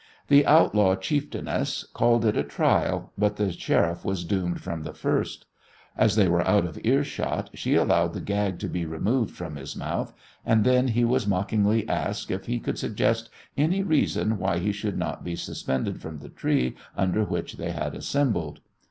The 0.29 0.47
outlaw 0.47 0.95
chieftainess 0.95 1.83
called 1.93 2.25
it 2.25 2.35
a 2.35 2.41
"trial," 2.41 3.13
but 3.19 3.35
the 3.35 3.51
Sheriff 3.51 4.03
was 4.03 4.23
doomed 4.23 4.59
from 4.59 4.81
the 4.81 4.95
first. 4.95 5.45
As 5.95 6.15
they 6.15 6.27
were 6.27 6.41
out 6.41 6.65
of 6.65 6.79
earshot 6.83 7.51
she 7.53 7.75
allowed 7.75 8.13
the 8.13 8.19
gag 8.19 8.57
to 8.61 8.67
be 8.67 8.83
removed 8.83 9.29
from 9.35 9.57
his 9.57 9.75
mouth, 9.75 10.11
and 10.43 10.63
then 10.63 10.87
he 10.87 11.05
was 11.05 11.27
mockingly 11.27 11.87
asked 11.87 12.31
if 12.31 12.47
he 12.47 12.59
could 12.59 12.79
suggest 12.79 13.29
any 13.55 13.83
reason 13.83 14.39
why 14.39 14.57
he 14.57 14.71
should 14.71 14.97
not 14.97 15.23
be 15.23 15.35
suspended 15.35 16.01
from 16.01 16.17
the 16.17 16.29
tree 16.29 16.73
under 16.97 17.23
which 17.23 17.57
they 17.57 17.69
had 17.69 17.93
assembled. 17.93 18.59